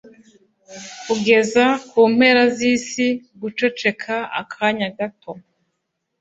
[1.05, 3.07] kugeza ku mpera z’isi
[3.41, 5.31] guceceka akanya gato